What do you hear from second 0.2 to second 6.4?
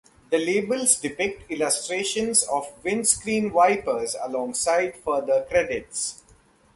The labels depict illustrations of windscreen wipers alongside further credits.